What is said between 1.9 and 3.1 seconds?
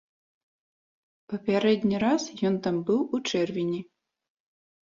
раз ён там быў